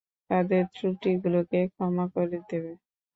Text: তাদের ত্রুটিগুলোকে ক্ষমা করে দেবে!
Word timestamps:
তাদের 0.29 0.63
ত্রুটিগুলোকে 0.75 1.59
ক্ষমা 1.73 2.05
করে 2.13 2.37
দেবে! 2.49 2.73